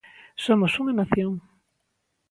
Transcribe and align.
'Somos 0.43 0.77
unha 0.81 0.97
nación'. 0.99 1.35